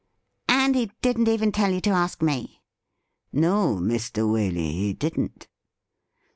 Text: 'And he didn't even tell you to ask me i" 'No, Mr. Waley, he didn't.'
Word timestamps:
'And 0.49 0.75
he 0.75 0.89
didn't 1.03 1.27
even 1.27 1.51
tell 1.51 1.71
you 1.71 1.79
to 1.81 1.91
ask 1.91 2.23
me 2.23 2.59
i" 2.59 3.37
'No, 3.37 3.75
Mr. 3.75 4.27
Waley, 4.27 4.71
he 4.71 4.93
didn't.' 4.93 5.47